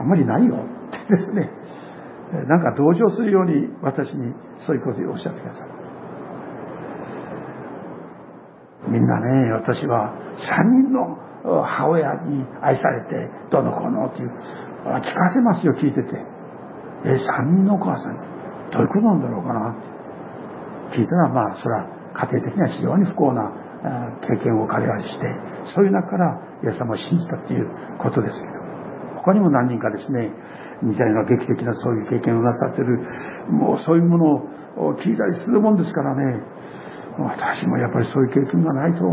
[0.00, 1.50] あんまりないよってですね、
[2.48, 4.34] なんか同情するように私に
[4.66, 5.83] そういうことをおっしゃってください。
[8.88, 16.16] みんなね、私は3人の母親に愛されて、どの子のっていう、聞かせますよ、聞いてて。
[17.04, 18.16] え、3人のお母さん、
[18.72, 19.74] どういうことなんだろうかなっ
[20.92, 20.98] て。
[20.98, 23.52] 聞いたら、まあ、それは家庭的には非常に不幸な
[24.22, 25.26] 経験を彼らにして、
[25.74, 27.68] そういう中からイエス様を信じたっていう
[27.98, 28.52] ことですけど、
[29.20, 30.30] 他にも何人かですね、
[30.82, 33.00] 似たような劇的なそういう経験をなさってる、
[33.50, 34.24] もうそういうもの
[34.88, 36.40] を聞いたりするもんですからね、
[37.18, 39.06] 私もやっぱりそういう経験がないと、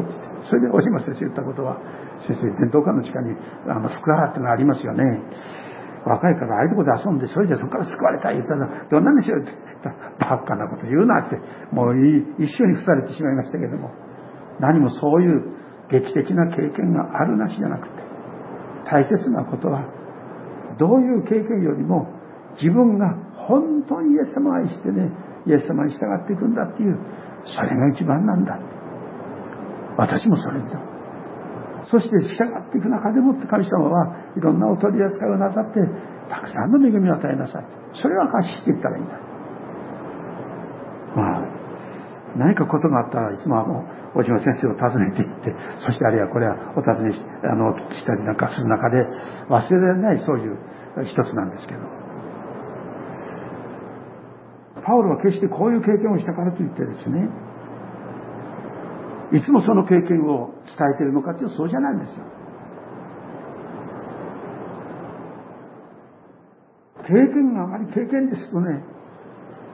[0.50, 1.78] それで大島先生言ったことは、
[2.26, 3.38] 先生、伝統館の地下に
[3.70, 5.04] あの福原ってのがありますよね。
[6.06, 11.38] 若いからああいうとこで遊んで、それじゃそこから救われたい言ったら、どんなんでしょうって言ったら、バカなこと言うなって、
[11.72, 13.94] もう一緒に付されてしまいましたけども、
[14.60, 15.54] 何もそういう
[15.92, 18.02] 劇的な経験があるなしじゃなくて、
[18.90, 19.86] 大切なことは、
[20.80, 22.10] どういう経験よりも、
[22.58, 23.14] 自分が
[23.48, 25.12] 本当にイエス様を愛してね、
[25.46, 26.98] イエス様に従っていくんだっていう、
[27.45, 28.58] それが一番なんだ。
[29.97, 30.80] 私もそれだ。
[31.86, 35.80] そして従っていく中でもって神様はいろんなお取り扱いをなさって、
[36.30, 37.65] たくさんの恵みを与えなさい。
[37.93, 39.19] それを証ししていったらいいんだ。
[41.15, 41.62] まあ、
[42.38, 43.84] 何かことがあったらいつもあの、
[44.15, 49.06] 大島先生を訪ねていって、そしてあるいはこれはお尋ねし、あの、お聞きしたりなんかする中で
[49.49, 50.58] 忘れられないそういう
[51.04, 52.01] 一つなんですけど。
[54.86, 57.30] パウロは決してこういう経験をしたからといってですね、
[59.32, 62.15] いつもその経験を伝えているのかというとそうじゃないんですよ。
[67.08, 68.84] 経験があまり経験ですとね、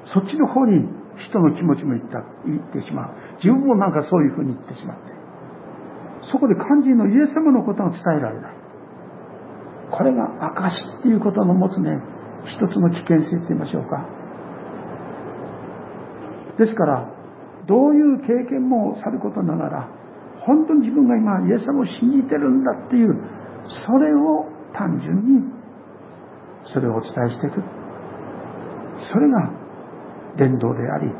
[0.05, 3.15] そっちの方に人の気持ちもいった、言ってしまう。
[3.43, 5.17] 自分もなんかそういうふうに言ってしまって。
[6.31, 8.53] そこで肝心のイエス様のことが伝えられない。
[9.91, 10.25] これが
[10.57, 11.99] 証っていうことの持つね、
[12.45, 14.05] 一つの危険性って言いましょうか。
[16.57, 17.09] ですから、
[17.67, 19.89] どういう経験もさることながら、
[20.45, 23.15] 本当に自分が今イエス様を信じてるんだっていう、
[23.85, 25.43] それを単純に、
[26.63, 27.61] それをお伝えしていく。
[29.11, 29.51] それが
[30.37, 31.11] 伝道であり、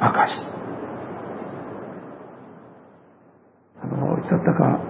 [0.00, 0.58] 証。
[3.82, 4.80] あの、いつだったか、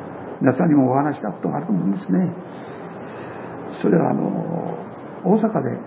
[0.40, 2.32] 皆さんにもお話したことがあると思うんですね。
[3.82, 4.78] それはあの、
[5.24, 5.78] 大阪で、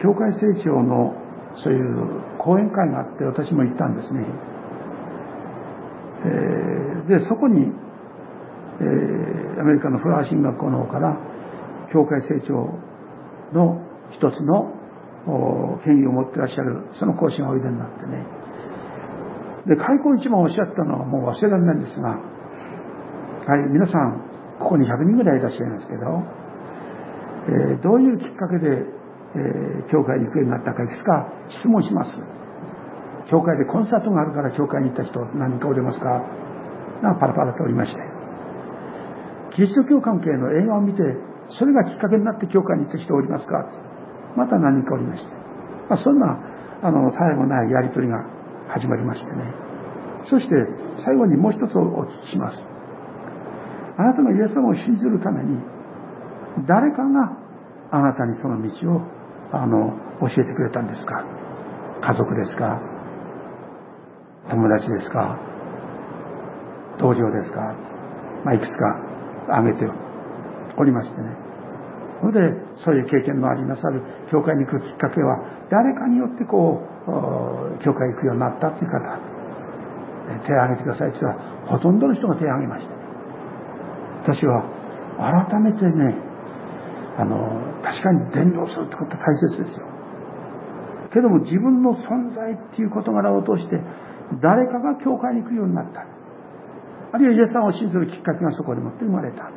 [0.00, 1.12] 教会成長の
[1.56, 4.20] そういう講演会があって私も行ったんですね。
[6.24, 7.72] えー、で、そこに、
[8.80, 11.16] えー、アメリカのフラワー進学校の方から、
[11.92, 12.54] 教会成長
[13.52, 13.80] の
[14.10, 14.74] 一つの
[15.84, 18.26] 権威を持ってらっしゃる、その講師がおいでになってね。
[19.66, 24.22] で、開口一番おっしゃったのはもう忘れられないんですが、はい、皆さん、
[24.58, 26.22] ここに100人ぐらいいらっしゃいますけど、
[27.48, 28.97] えー、どういうきっかけで
[29.38, 31.30] えー、教会に行くようになったかいくつか
[31.62, 32.10] 質問します。
[33.30, 36.22] 教会でコンサートがあるから教会に行った人何人かおりますか？
[37.02, 38.00] なパラパラとおりまして。
[39.54, 41.02] キリスト教関係の映画を見て、
[41.50, 43.64] それがきっかけになって教会に行った人おりますか？
[44.36, 45.28] また何人かおりまして。
[45.88, 46.38] まあ、そんな、
[46.82, 48.22] あの、絶えもないやりとりが
[48.68, 49.54] 始まりましてね。
[50.30, 50.54] そして、
[51.04, 52.62] 最後にもう一つお聞きします。
[53.96, 55.58] あなたのイエス様を信じるために、
[56.68, 57.38] 誰かが
[57.90, 59.00] あなたにその道を
[59.52, 61.24] あの、教えてくれたんですか？
[62.02, 62.80] 家族ですか？
[64.50, 65.38] 友達ですか？
[66.98, 67.74] 同僚ですか？
[68.44, 69.00] まあ、いくつか
[69.48, 69.86] 挙げて
[70.76, 71.36] おりましてね。
[72.20, 75.38] それで、そういう経験のありなさる教会に行くきっかけは、
[75.70, 78.98] 誰かによってこう、教会行くようになったっていう方、
[80.44, 84.34] 手を挙げてくださいって言ったら、ほとんどの人が手を挙げました。
[84.34, 84.64] 私は、
[85.48, 86.16] 改めてね、
[87.18, 89.86] あの、確かに伝道するってことは大切ですよ。
[91.12, 93.80] けども自分の存在っていう事柄を通して
[94.42, 96.04] 誰かが教会に行くようになった。
[97.12, 99.50] あるいはイエス様を信ずるきっかけがそこでもって生まれた。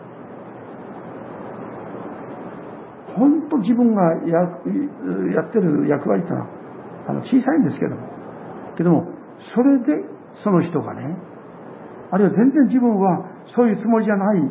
[3.18, 4.40] 本当自分がや
[5.36, 6.48] やってる役割ってのは
[7.10, 8.08] あの小さいんですけども。
[8.78, 9.12] けども、
[9.54, 10.08] それで
[10.44, 11.18] その人がね、
[12.12, 14.42] あるいは全然自分はそういうつもりじゃない、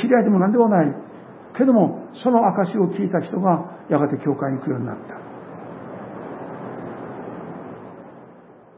[0.00, 0.94] 知り合いでも何でもない、
[1.56, 5.14] けども、その証を聞いた人が、やがて教会に行くようになった。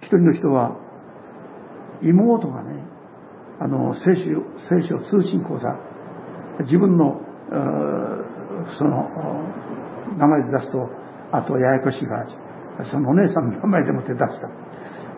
[0.01, 0.77] 一人の人は、
[2.03, 2.85] 妹がね、
[3.61, 4.23] あの、聖書、
[4.69, 5.69] 聖書通信講座、
[6.65, 7.21] 自分の、
[8.79, 9.09] その、
[10.17, 10.89] 名前で出すと、
[11.33, 12.27] あとややこしいが、
[12.91, 14.49] そのお姉さんの名前でもって出した。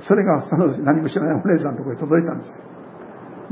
[0.08, 2.54] それがその何も知らないお姉さんのところに届いたんですよ。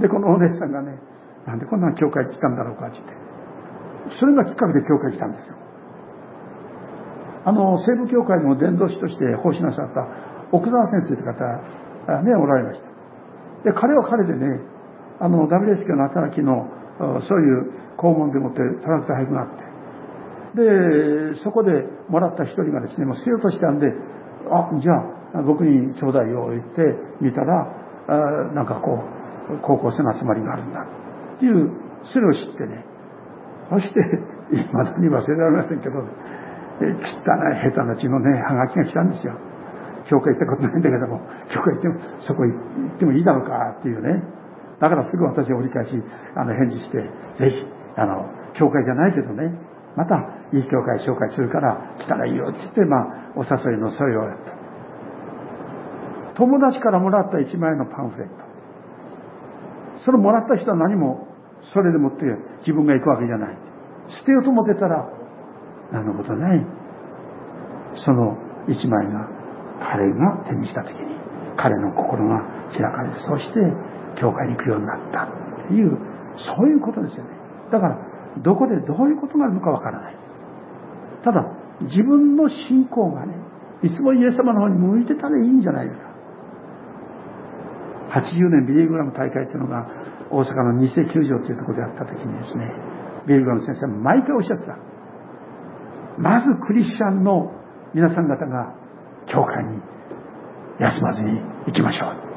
[0.01, 0.99] で、このお姉さんがね、
[1.47, 3.28] なんでこんな教会来たんだろうかって言って。
[4.19, 5.57] それがきっかけで教会来たんですよ。
[7.45, 10.07] あの、西部教会の伝道師として奉仕なさった
[10.53, 12.89] 奥沢先生という方、ね、おられました。
[13.65, 14.61] で、彼は彼でね、
[15.21, 16.69] あの、WS 教の働きの、
[17.29, 19.69] そういう校門でもってトラクター配布があって、
[21.35, 21.71] で、そこで
[22.09, 23.87] もらった一人がですね、もう捨てようとしたんで、
[24.51, 24.93] あ、じゃ
[25.39, 26.81] あ、僕にちょうだいよ、言って
[27.21, 27.69] 見たら、
[28.09, 29.05] あなんかこ
[29.51, 30.81] う、高校生の集まりがあるんだ。
[31.37, 31.71] っていう、
[32.05, 32.85] それを知ってね、
[33.71, 34.01] そして、
[34.51, 36.01] いまだに忘れられませんけど、
[36.81, 39.35] え汚い下手な血のね、はがきが来たんですよ。
[40.09, 41.21] 教会行ったことないんだけども、
[41.53, 42.55] 教会行っても、そこ行
[42.97, 44.23] ってもいいだろうかっていうね。
[44.81, 45.93] だからすぐ私は折り返し、
[46.35, 47.67] あの、返事して、ぜひ、
[47.97, 49.53] あの、教会じゃないけどね、
[49.97, 50.17] また、
[50.53, 54.53] いい教会紹介するから来たらいいよって言って、まあ、お誘いの添いをやった。
[56.37, 58.35] 友達からもらった1枚のパンフレット。
[60.05, 61.28] それもらった人は何も
[61.73, 62.25] それでもって
[62.61, 63.59] 自分が行くわけじゃない。
[64.09, 65.07] 捨てようと思ってたら、
[65.93, 66.67] 何のことない。
[67.97, 68.37] その
[68.69, 69.29] 一枚が
[69.81, 71.17] 彼が手にした時に、
[71.57, 72.43] 彼の心が
[72.73, 73.61] 開かれて、そして
[74.21, 75.99] 教会に行くようになったっていう、
[76.37, 77.31] そういうことですよね。
[77.71, 77.99] だから、
[78.43, 80.17] どこでどういうことがあるのかわからない。
[81.25, 81.45] ただ、
[81.83, 83.35] 自分の信仰がね、
[83.83, 86.09] いつもイエス様の方に向いてたらいいんじゃないですか。
[88.09, 89.87] 80年ビリグラム大会っていうのが
[90.31, 92.71] 大阪の偽球場というところであった時にですね、
[93.27, 94.77] ビルガの先生は毎回おっしゃってた。
[96.19, 97.53] まずクリスチャンの
[97.95, 98.75] 皆さん方が
[99.27, 99.81] 教会に
[100.81, 102.29] 休まずに行きましょう。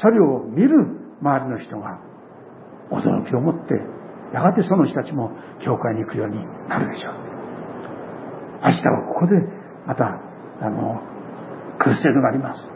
[0.00, 0.70] それを見る
[1.20, 2.00] 周りの人が
[2.90, 3.74] 驚きを持って、
[4.32, 5.30] やがてその人たちも
[5.64, 7.14] 教会に行くようになるでしょう。
[8.64, 9.34] 明日はここで
[9.86, 10.04] また、
[10.60, 11.00] あの、
[11.78, 12.73] クルセードがあります。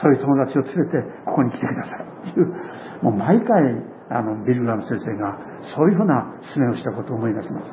[0.00, 2.30] そういう友達を連れてここに来てください。
[2.30, 2.46] っていう、
[3.02, 3.48] もう毎回、
[4.10, 5.38] あの、ビルラム先生が
[5.74, 7.72] そういうふうな勧めをしたことを思い出します。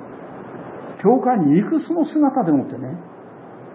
[1.01, 2.97] 教会に行くその姿でもってね、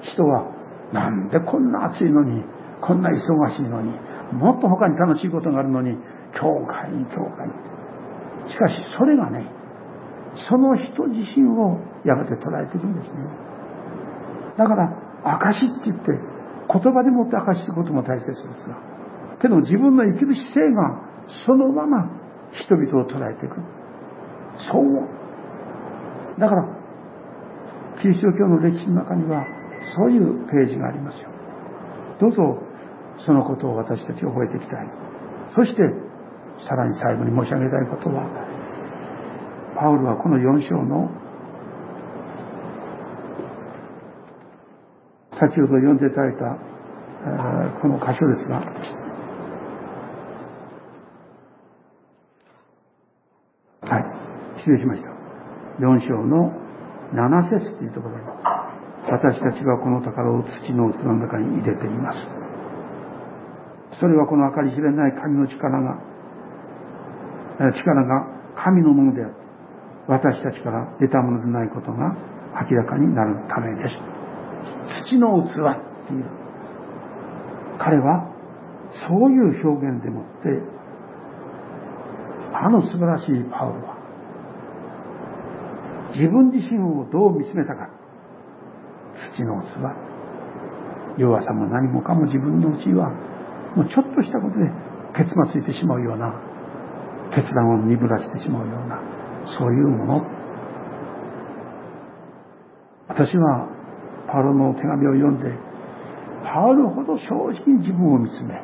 [0.02, 0.52] 人は、
[0.92, 2.44] なんでこんな暑いのに、
[2.80, 3.16] こんな忙
[3.50, 3.92] しいのに、
[4.32, 5.96] もっと他に楽しいことがあるのに、
[6.32, 8.52] 教会に教会に。
[8.52, 9.50] しかし、それがね、
[10.48, 13.14] その人自身をやがて捉えていくんですね。
[14.58, 14.92] だから、
[15.24, 16.12] 証って言って、
[16.72, 18.38] 言葉でもって証することも大切です
[18.68, 18.76] が、
[19.40, 21.04] けど自分の生きる姿勢が
[21.46, 22.10] そのまま
[22.52, 23.56] 人々を捉えていく。
[24.70, 26.40] そう。
[26.40, 26.64] だから、
[28.00, 29.44] キリスト教の歴史の中には、
[29.96, 31.28] そういうページがありますよ。
[32.20, 32.58] どうぞ、
[33.18, 34.88] そのことを私たち覚えていきたい。
[35.54, 35.82] そして、
[36.58, 38.26] さらに最後に申し上げたいことは、
[39.76, 41.10] パウルはこの4章の
[45.38, 46.56] 先ほど読んでいただいた
[47.80, 48.60] この箇所ですが、
[53.80, 54.04] はい、
[54.58, 55.08] 失礼しました。
[55.80, 56.52] 4章の
[57.14, 58.24] 7節というところに、
[59.10, 62.18] 私たちはこの宝を土の器の中に入れています。
[64.00, 65.98] それはこの計り知れない神の力が、
[67.72, 68.26] 力が
[68.56, 69.36] 神のものであって、
[70.06, 72.14] 私たちから得たものでないことが
[72.70, 74.13] 明らかになるためです。
[75.04, 75.52] 土の器っ
[76.06, 76.24] ていう。
[77.78, 78.30] 彼は
[79.08, 80.62] そういう表現でもって、
[82.52, 83.96] あの素晴らしいパウロは、
[86.14, 87.90] 自分自身をどう見つめたか。
[89.34, 90.14] 土の器。
[91.18, 93.10] 弱さも何もかも自分のうちは、
[93.76, 94.70] もうちょっとしたことで
[95.16, 96.32] 結末ついてしまうような、
[97.34, 99.00] 決断を鈍らしてしまうような、
[99.58, 100.26] そういうもの。
[103.08, 103.73] 私は、
[104.34, 105.46] パウロの手紙を読んで、
[106.42, 108.60] パウロほど正直に自分を見つめ、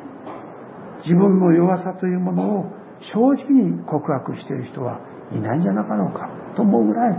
[0.99, 2.65] 自分の弱さというものを
[2.99, 4.99] 正直に告白している人は
[5.31, 7.17] いないんじゃなかろうかと思うぐらい、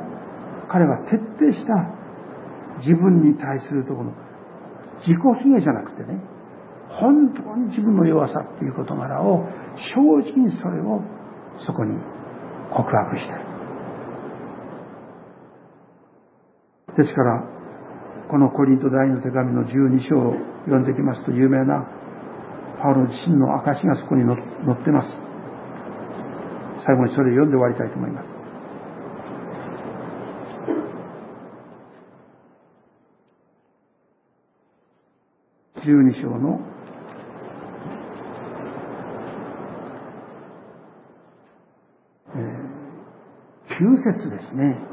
[0.69, 1.97] 彼は徹底した
[2.85, 4.13] 自分に対するところ、
[5.01, 6.21] 自己卑下じゃなくてね、
[6.91, 9.49] 本当に自分の弱さっていう事柄を
[9.97, 9.97] 正
[10.29, 11.01] 直にそれを
[11.57, 11.97] そこに
[12.71, 13.53] 告白したい。
[16.99, 17.62] ですから、
[18.33, 20.33] このコリント第二の手紙の12章を
[20.65, 21.85] 読んできますと有名な
[22.81, 24.39] パウロ自身の証がそこに載っ
[24.83, 25.09] てます。
[26.87, 28.29] 最後にそれを読んで終わりたいと思います。
[35.87, 36.59] 12章の
[43.69, 44.93] 9節ですね。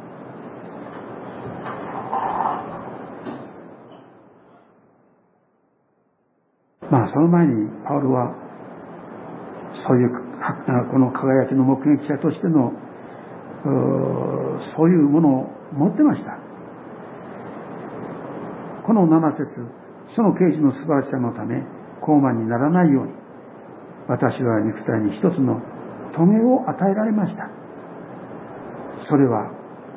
[6.91, 8.35] まその前にパウロは
[9.87, 10.09] そういう
[10.91, 12.71] この輝きの目撃者としての
[14.75, 16.37] そういうものを持ってました。
[18.85, 19.45] この7節
[20.15, 21.63] その刑事の素晴らしさのため
[22.01, 23.13] 高慢にならないように
[24.07, 25.61] 私は肉体に一つの
[26.15, 27.49] 棘を与えられました。
[29.07, 29.51] それは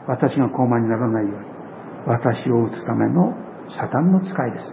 [0.07, 1.47] 私が高慢にならないように
[2.07, 3.33] 私を打つための
[3.71, 4.71] サタンの使いです。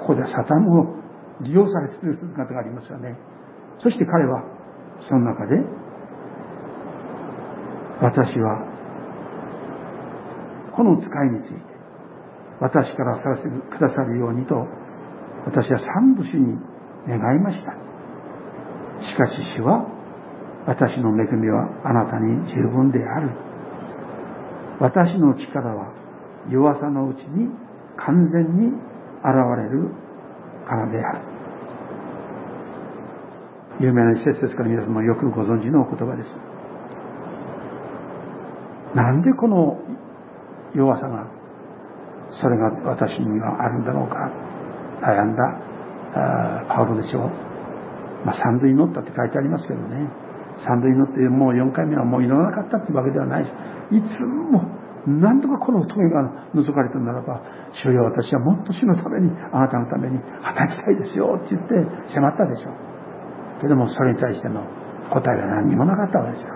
[0.00, 1.01] ここでサタンを
[1.40, 3.16] 利用されている姿がありますよね。
[3.78, 4.44] そして彼は、
[5.08, 5.56] その中で、
[8.00, 8.68] 私は、
[10.76, 11.56] この使いについて、
[12.60, 14.54] 私からさせてくださるようにと、
[15.46, 16.56] 私は三部主に
[17.08, 17.72] 願いました。
[19.02, 19.86] しかし主は、
[20.66, 23.30] 私の恵みはあなたに十分である。
[24.78, 25.92] 私の力は
[26.50, 27.48] 弱さのうちに
[27.96, 28.76] 完全に現
[29.56, 29.90] れる
[30.66, 31.20] からである。
[33.80, 36.28] 有名な一節ですから皆様よくご存知のお言葉です。
[38.94, 39.78] なんでこの
[40.74, 41.26] 弱さが、
[42.30, 44.30] それが私にはあるんだろうか。
[45.00, 45.42] 悩んだ
[46.68, 47.30] パウロでしょう。
[48.24, 50.08] まあ、三塁乗ったって書いてありますけどね。
[50.64, 53.48] 三塁乗ってもう4回目はもう祈らなかったっていうわけではないし、
[53.96, 54.62] いつも
[55.06, 57.42] 何とかこの棘が覗かれたならば、
[57.82, 61.74] 主よ私はもっと主のために、あなたのために働きたいですよって言って
[62.14, 63.62] 迫ったでしょう。
[63.62, 64.62] けどもそれに対しての
[65.10, 66.54] 答えが何にもなかったわけですよ。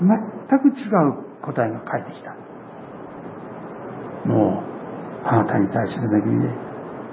[0.00, 2.34] 全く違う答えが返ってきた。
[4.26, 4.62] も
[5.24, 6.48] うあなたに対する恵みで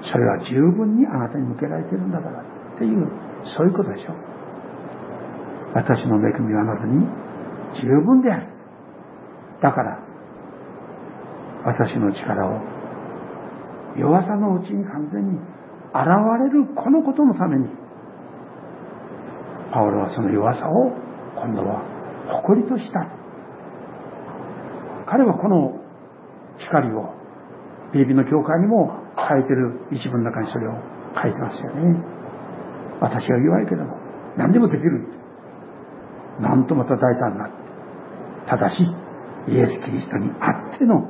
[0.02, 3.08] それは十分にあなたに向けられてるんだからっていう
[3.56, 4.16] そういうことでしょう
[5.74, 7.06] 私の恵みはあなたに
[7.80, 8.53] 十分である
[9.64, 9.98] だから
[11.64, 12.60] 私の力を
[13.96, 15.38] 弱さのうちに完全に
[15.88, 16.04] 現
[16.44, 17.70] れるこのことのために
[19.72, 20.92] パウロはその弱さを
[21.40, 21.80] 今度は
[22.44, 23.08] 誇りとした。
[25.06, 25.80] 彼はこの
[26.58, 27.14] 光を
[27.92, 29.80] ピリピの教会にも書いてる。
[29.92, 30.72] 一文の中にそれを
[31.16, 32.04] 書いてますよね。
[33.00, 33.96] 私は弱いけども
[34.36, 35.08] 何でもできる。
[36.40, 37.48] なんとまた大胆な
[38.46, 38.76] ただし
[39.48, 41.04] イエス・キリストにあっての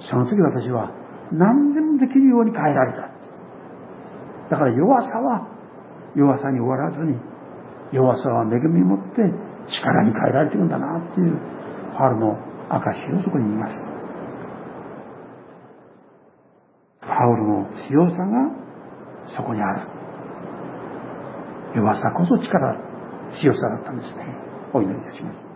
[0.00, 0.90] その時私は
[1.32, 3.10] 何でもできるように変えられた。
[4.50, 5.48] だから弱さは
[6.14, 7.18] 弱さに終わらずに
[7.92, 9.22] 弱さは恵みを持って
[9.68, 11.38] 力に変えられてるんだなっていう
[11.96, 12.38] パウロの
[12.68, 13.74] 証をそこに見ます。
[17.00, 18.66] パウロの強さが
[19.36, 19.88] そこにある。
[21.76, 22.76] 弱さこそ力
[23.40, 24.16] 強さだったんですね。
[24.72, 25.55] お祈りいたします。